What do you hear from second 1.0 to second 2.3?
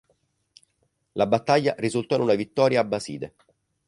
La battaglia risultò in